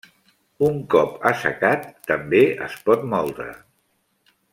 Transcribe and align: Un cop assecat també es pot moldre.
Un 0.67 0.77
cop 0.93 1.19
assecat 1.31 1.85
també 2.13 2.41
es 2.69 2.79
pot 2.89 3.05
moldre. 3.13 3.47